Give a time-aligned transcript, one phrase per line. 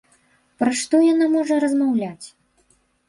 [0.61, 2.27] Пра што яна можа размаўляць?